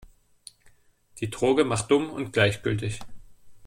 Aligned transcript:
Die 1.19 1.29
Droge 1.29 1.63
macht 1.63 1.91
dumm 1.91 2.09
und 2.09 2.33
gleichgültig. 2.33 3.01